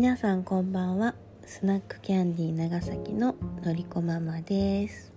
[0.00, 1.14] 皆さんこんばんは。
[1.44, 5.12] スナックキャンディー長崎ののりこママです。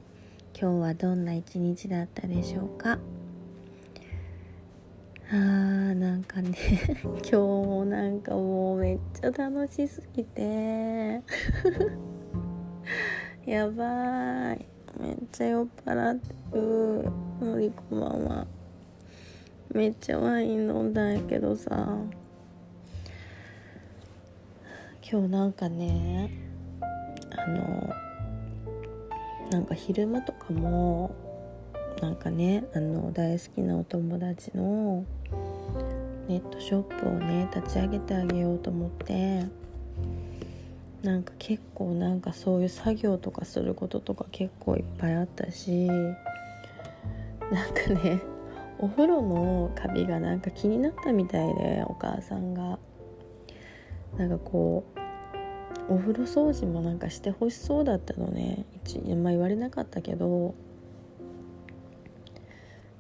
[0.59, 2.99] 今日はどんな一日だったでしょうか？
[5.31, 6.58] あーなんかね。
[7.01, 11.22] 今日もなんかもうめっちゃ楽しすぎて。
[13.47, 14.65] やばい。
[15.00, 17.09] めっちゃ酔っ払ってる。
[17.40, 18.48] のりこママ。
[19.73, 21.98] めっちゃワイン飲んだんやけどさ。
[25.13, 26.31] 今日なんかね
[27.30, 27.94] あの
[29.52, 31.13] なんか昼間とかも
[32.02, 35.05] なんかねあの大好きなお友達の
[36.27, 39.45] ネットショップをね立ち上げてあげようと思って
[41.04, 46.18] なんか結構なんかそういう作業とかすることとか結構いっぱいあったしなん
[47.71, 48.20] かね
[48.80, 52.79] お風呂のカビがなんか気になったみたいでお母さんが。
[54.18, 55.02] なんかこう
[55.90, 58.66] お風呂掃除もなんかしてほしそうだったのね。
[58.85, 60.54] 一まあ言われなかったけど。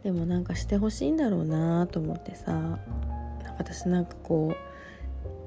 [0.03, 2.79] でもなんかしてほしいんだろうなと思ってさ。
[3.57, 4.55] 私なんかこ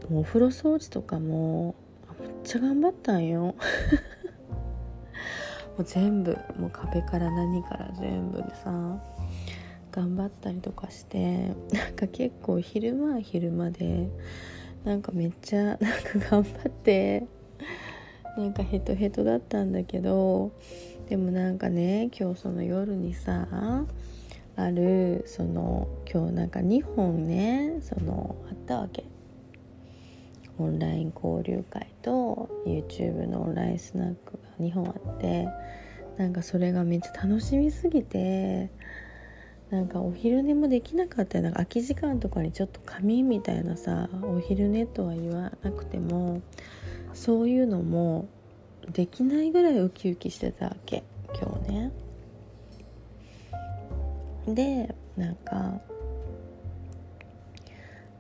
[0.09, 1.75] うもうお風呂掃除とかも
[2.21, 3.55] めっちゃ頑張ったんよ。
[5.77, 8.99] もう全部もう壁から何から全部でさ
[9.93, 11.55] 頑張ったりとかして。
[11.73, 14.09] なんか結構昼間は昼間で
[14.87, 15.87] なんかめっちゃ なんか
[16.31, 17.27] 頑張って
[18.37, 20.53] なんかヘトヘトだったんだけど
[21.09, 23.49] でもなんかね今日その夜にさ
[24.55, 29.05] あるその今日なんか2本ねそのあったわけ。
[30.59, 35.47] オンライン交流会と YouTube のオンラインスナックが2本あって
[36.17, 38.71] なんかそれがめっちゃ楽しみすぎて
[39.71, 46.41] なんかお昼寝もできなかったなんか空き時間とかにちょっと仮眠みたいなさお昼寝とは言わなくても
[47.15, 48.29] そういうのも
[48.93, 51.03] できないぐらいウキウキしてたわけ。
[51.35, 51.93] 今日ね。
[54.47, 55.81] でなんか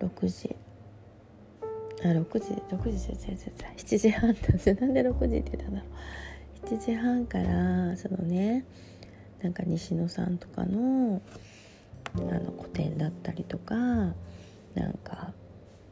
[0.01, 0.56] 6時。
[2.03, 2.61] あ6時。
[2.75, 4.41] 6時7時半だ。
[4.81, 6.67] なんで6時って言ったんだろう。
[6.67, 8.65] 7時半からそのね
[9.43, 11.21] なんか西野さんとかの
[12.15, 14.15] あの個展だったりとかな
[14.89, 15.33] んか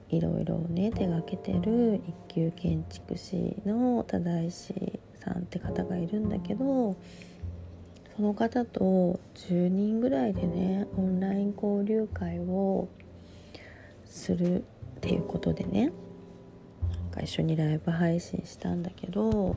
[0.09, 4.75] いろいろね手がけてる一級建築士の忠石
[5.23, 6.97] さんって方がいるんだけど
[8.17, 12.89] その方と10人ぐらいでねオンライン交流会を
[14.07, 14.65] するっ
[15.01, 19.57] ていうことでねなんか一緒にライブ配信したんだけど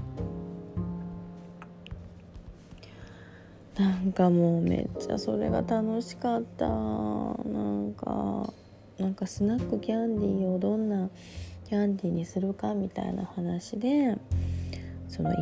[3.77, 6.67] なんかもうめっちゃそれが楽しかった。
[6.67, 8.51] なんか
[8.97, 11.09] なんかスナックキャンディーをどんな
[11.65, 14.17] キャンディーにするかみたいな話で
[15.07, 15.37] その一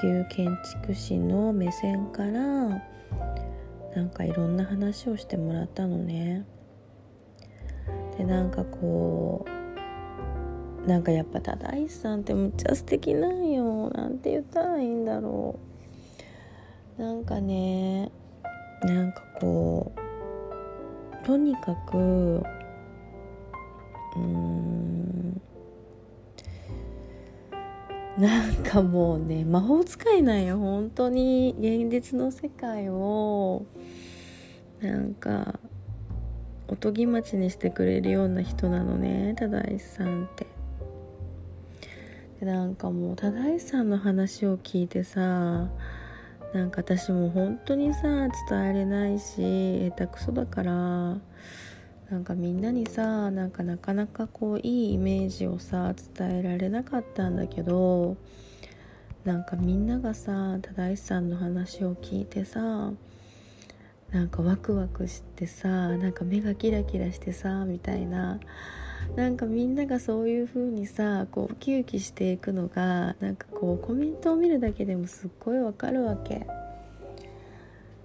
[0.00, 2.30] 級建築士の目線から
[3.96, 6.44] なんかいろんな話をしてもらったのね。
[8.16, 9.44] でなんかこ
[10.84, 15.69] うなんかやっぱ忠石さんってむっちゃ素敵なんよなんて言ったらいいんだろう。
[17.00, 18.12] なんかね
[18.82, 25.40] なんかこうとにかくうーん
[28.18, 31.54] なんかもうね魔法使いなんよ本当に。
[31.58, 33.64] 現実の世界を
[34.82, 35.58] なんか
[36.68, 40.46] おとぎ町にしてくれるような人なのね忠石さんって。
[42.40, 45.70] でなんかもう忠石さんの話を聞いてさ
[46.52, 48.02] なんか私も本当にさ
[48.48, 58.16] 伝えれないし下手くそだからなんかみんなにさなんかなかなかこういいイメージをさ伝えられなかったんだけど
[59.24, 62.92] なんかみんながさ忠石さんの話を聞いてさ
[64.10, 68.40] なんかワクワクしてさなんか目がキラキラしてさみたいな
[69.16, 76.46] なんかみんながそういう風にさこうウキウキしていくのがなんかこうコメントを見るだけでもすっごいわかるわけ。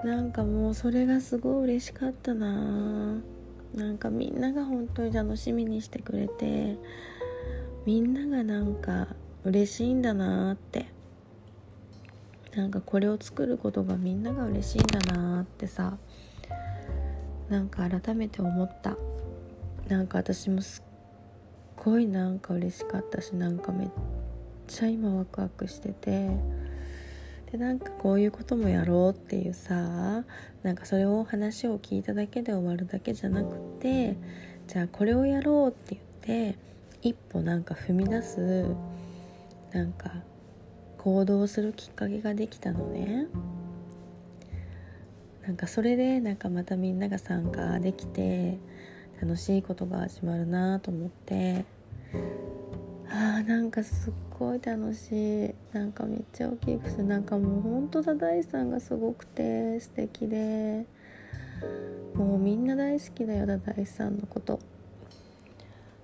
[0.04, 3.22] なんかもうそれがすごい嬉しかったな。
[3.74, 6.78] なんかみんなが本当に楽しみにしてくれて
[7.86, 9.08] みんながなんか
[9.44, 10.86] 嬉しいんだなって。
[12.56, 15.98] なんかこれを作ることがみんなが嬉しいんだなってさ
[17.50, 18.98] なんか改めて思った。
[19.88, 23.90] なんか私もすっごいなんか嬉しかったしなんかめっ
[24.68, 26.30] ちゃ今ワクワクしてて
[27.52, 30.24] でなんかこういうこともやろうっていうさ
[30.64, 34.18] なんかそれを話を聞いただけで終わるだけじゃなくて
[34.68, 36.58] じゃあこれをやろうって言って
[37.04, 38.66] 一歩なんか踏み出す
[39.72, 40.12] なんか
[40.98, 43.28] 行動するきっかけができたのね。
[45.46, 48.58] なんかそれでなんかまたみんなが参加できて
[49.22, 51.66] 楽しいことが始まるなと思って。
[53.10, 55.56] あーなんかすっごい楽しい。
[55.74, 60.86] なんかめっちゃ大きいくなんかもうほんとだ大さんがすごくて素敵で。
[62.16, 64.60] もうみんな大好きだよダダイさんのこと。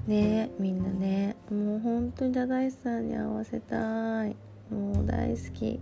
[0.08, 1.36] ねみんなね。
[1.50, 4.36] もう本当にダダイさんに合わせたい。
[4.70, 5.80] もう大好き。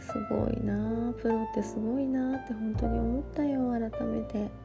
[0.00, 1.12] すごいな。
[1.20, 4.63] プロってすごいなって本当に思ったよ改めて。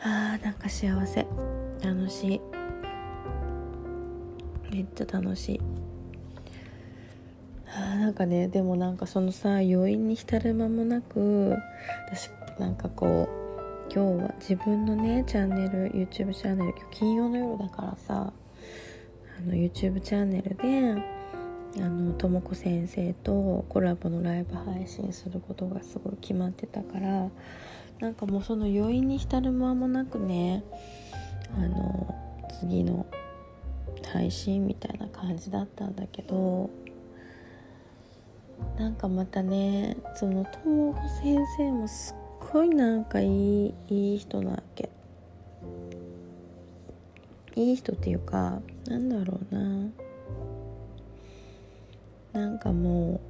[0.00, 1.26] あーなんか幸せ。
[1.82, 2.40] 楽しい。
[4.70, 5.60] めっちゃ楽しい。
[7.74, 11.54] あなんかねでもなんかそのさ余韻に浸る間もなく
[12.06, 13.28] 私なんかこ
[13.88, 18.32] う今日は自分のねチャンネル YouTube チャンネル今日金曜の夜だからさ
[19.38, 21.02] あの YouTube チャンネルで
[21.76, 27.28] あのともこ先生とコラボのライブ配信することがすごい決まってたから
[28.00, 30.64] なんかもうその余韻に浸る間もなくね
[31.56, 32.14] あの
[32.60, 33.06] 次の
[34.12, 36.70] 配信みたいな感じだったんだけど
[38.78, 44.88] なんかまたねそのともこ先生もすっごいなんかいいいい人なわけ。
[47.56, 49.90] いい人っていうかなんだろうな。
[52.32, 53.20] なんかも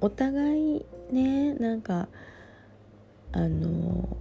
[0.00, 2.08] うお互いねなんか
[3.32, 4.16] あの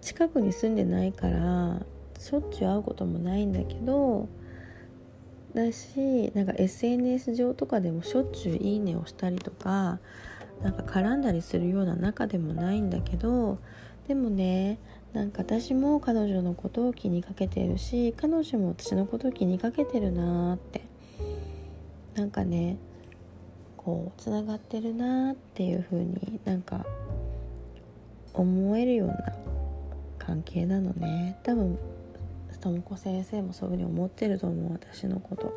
[0.00, 1.80] 近くに住んでないから
[2.18, 4.28] しょっちゅう会うこともないんだけど
[5.54, 10.00] だしなんか SNS 上とかでもしょっちゅう「いいね」をしたりとか
[10.62, 13.58] なんか絡んだりするような仲でもないんだけど
[14.08, 14.78] でもね
[15.12, 20.82] なんか私も彼女のことを気にかけてるし彼女も私のことを気にかけてるなーって
[22.14, 22.76] なんかね
[23.76, 26.84] こうつながってるなっていう風になんか
[28.34, 29.32] 思えるような
[30.18, 31.38] 関係なのね。
[31.42, 31.78] 多分
[32.64, 35.52] ともこ先生もそういう風に思ってると思う私のこと。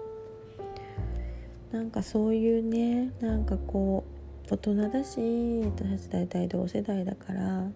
[1.71, 4.03] なんかそういうねなんかこ
[4.45, 7.69] う大人だし私たち大体同世代だから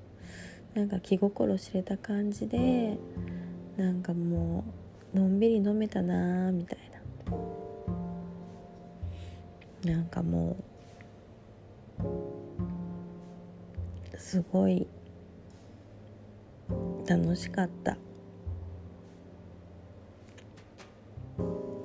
[0.74, 2.97] なんか気心知れた感じで
[3.77, 4.65] なんかも
[5.13, 6.80] うのんびり飲めたなーみたい
[9.86, 9.94] な。
[9.94, 10.57] なんかも
[14.13, 14.88] うすごい
[17.12, 17.98] 楽しかった。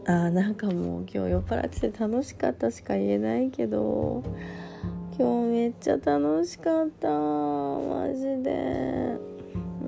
[0.07, 4.23] あーなんかもう今日酔っ払ってて楽しかったしか言えないけど
[5.19, 7.09] 今日めっちゃ楽しかった。
[7.11, 9.19] マジで。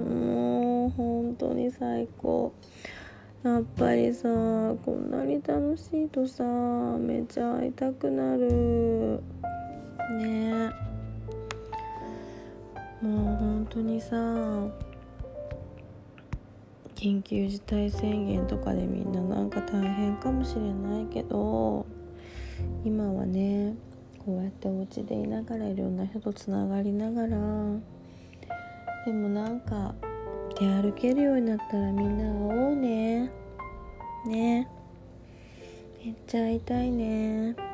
[0.05, 2.52] もう本当に最高。
[3.44, 6.43] やっぱりさこんなに楽しいとさ
[6.99, 9.23] めっちゃ会いたくなる。
[10.19, 10.73] ね。
[13.00, 14.17] もう本当にさ
[16.98, 21.86] 緊急事態宣言とかでみんななんか大変かもしれないけど
[22.84, 23.76] 今はね
[24.26, 27.28] こうやってお家でいながらいろんな人とつながりながら
[29.06, 29.94] でもなんか
[30.58, 33.31] 出歩けるようになったらみんな会おうね
[34.26, 34.69] ね
[36.05, 37.68] めっちゃ会いたいね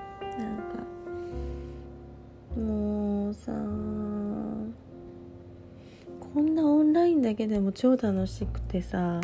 [7.34, 9.20] だけでも超楽しくてさ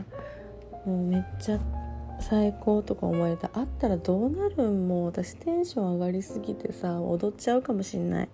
[0.84, 1.60] もうめっちゃ
[2.18, 8.28] 最高とか思われた会ったらどうなるんもう私テンション上がりすぎてさ踊っちゃうかもしんない。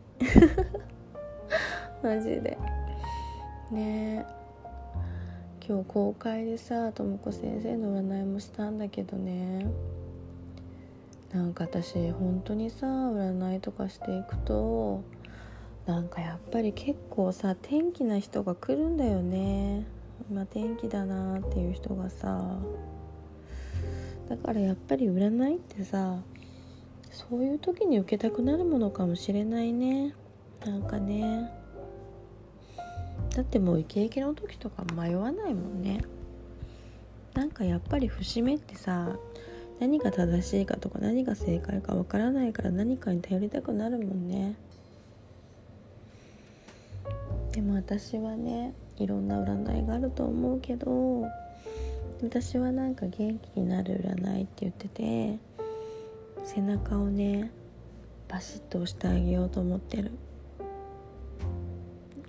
[2.02, 2.56] マジで。
[3.70, 4.24] ね。
[4.24, 4.24] え
[5.68, 9.66] 今日公開でさともこ先生の占いもしたんだけどね。
[11.34, 15.02] なんか私本当にさ占いとかしていくと
[15.86, 19.86] なんかやっぱり結構さ天気な人が来るんだよね。
[20.28, 22.58] 今天気だなっていう人がさ。
[24.28, 26.18] だからやっぱり占いってさ
[27.12, 30.14] そういう時に受けたくなるものかもしれないね。
[30.64, 31.50] なんかね。
[33.34, 36.02] だってもうイケイケの時とか迷わないもんね。
[37.34, 39.16] なんかやっぱり節目ってさ
[39.78, 44.56] 何が正しいかとか何が正解かわからないから何かに頼りたくなるもんね。
[47.56, 51.24] でも私はねいろんな占いがあると思うけど
[52.22, 55.38] 私はなんか元気になる占いって言ってて
[56.44, 57.50] 背中をね
[58.28, 60.10] バシッと押してあげようと思ってる。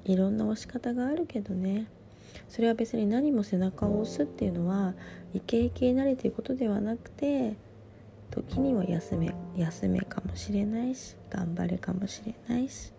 [0.06, 1.88] いろんな押し方があるけどね。
[2.48, 4.94] それは別に何も背中を押すっていうのは
[5.34, 7.56] イケイケになれということではなくて
[8.32, 12.94] 時には休め休めかもしれないし頑張れかもしれないし。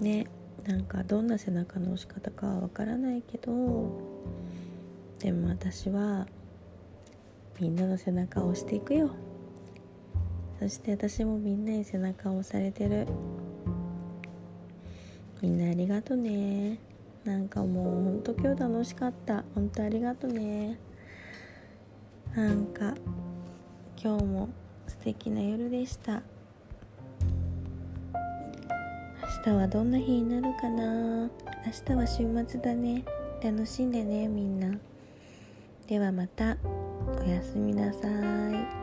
[0.00, 0.26] ね。
[0.66, 3.52] なんかどんな背中の押し方かはわからないけど
[5.18, 6.26] でも私は
[7.60, 9.10] みんなの背中を押していくよ。
[10.58, 13.06] そして私もみんなに背中を押されてる。
[15.42, 16.78] みんなありがとね。
[17.22, 19.44] なんかもうほんと今日楽しかった。
[19.54, 20.78] ほんとありがとね。
[22.34, 22.94] なんか
[24.02, 24.48] 今日も
[24.86, 26.22] 素敵な夜でした。
[29.44, 31.30] 日はどんな日になるかな？
[31.66, 33.04] 明日は週末だね。
[33.42, 34.78] 楽しんでねみんな。
[35.86, 36.56] ではまた。
[37.20, 38.79] おやすみなさい。